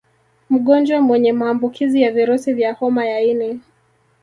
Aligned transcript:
Mgonjwa 0.49 1.01
mwenye 1.01 1.33
maambukizi 1.33 2.01
ya 2.01 2.11
virusi 2.11 2.53
vya 2.53 2.73
homa 2.73 3.05
ya 3.05 3.21
ini 3.21 3.61